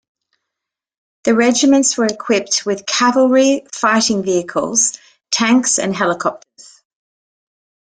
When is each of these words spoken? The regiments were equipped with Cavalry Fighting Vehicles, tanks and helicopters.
The 1.25 1.35
regiments 1.35 1.95
were 1.95 2.07
equipped 2.07 2.65
with 2.65 2.87
Cavalry 2.87 3.67
Fighting 3.71 4.23
Vehicles, 4.23 4.97
tanks 5.29 5.77
and 5.77 5.95
helicopters. 5.95 6.81